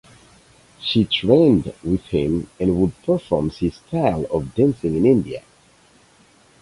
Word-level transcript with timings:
She 0.79 1.05
trained 1.05 1.75
with 1.83 2.01
him 2.07 2.49
and 2.59 2.81
would 2.81 2.99
perform 3.03 3.51
his 3.51 3.75
style 3.75 4.25
of 4.31 4.55
dancing 4.55 4.95
in 4.97 5.05
India. 5.05 5.43